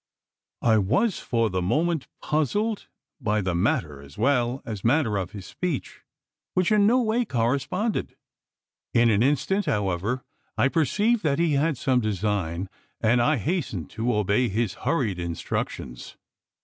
'"I 0.73 0.79
was 0.79 1.19
for 1.19 1.51
the 1.51 1.61
moment 1.61 2.07
puzzled, 2.23 2.87
by 3.19 3.39
the 3.41 3.53
matter 3.53 4.01
as 4.01 4.17
well 4.17 4.63
as 4.65 4.83
manner 4.83 5.15
of 5.15 5.29
his 5.33 5.45
speech, 5.45 6.01
which 6.55 6.71
in 6.71 6.87
no 6.87 6.99
way 7.03 7.23
corresponded. 7.23 8.15
In 8.95 9.11
an 9.11 9.21
instant, 9.21 9.67
however, 9.67 10.23
I 10.57 10.69
perceived 10.69 11.21
that 11.21 11.37
he 11.37 11.53
had 11.53 11.77
some 11.77 11.99
design; 11.99 12.67
and 12.99 13.21
I 13.21 13.37
hastened 13.37 13.91
to 13.91 14.11
obey 14.15 14.49
his 14.49 14.73
hurried 14.73 15.19
instructions. 15.19 16.17